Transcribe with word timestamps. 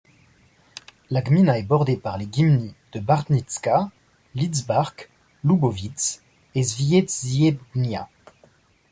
La 1.11 1.21
gmina 1.21 1.59
est 1.59 1.63
bordée 1.63 1.95
par 1.95 2.17
les 2.17 2.25
gminy 2.25 2.73
de 2.93 2.99
Bartniczka, 2.99 3.91
Lidzbark, 4.33 5.11
Lubowidz 5.43 6.23
et 6.55 6.63
Świedziebnia. 6.63 8.09